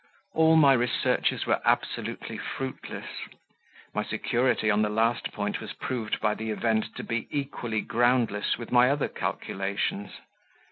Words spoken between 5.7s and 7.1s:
proved by the event to